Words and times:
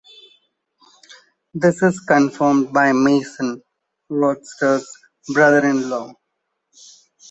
This 1.53 1.83
is 1.83 1.99
confirmed 1.99 2.73
by 2.73 2.91
Mason, 2.91 3.61
Rochester's 4.09 4.89
brother-in-law. 5.31 6.15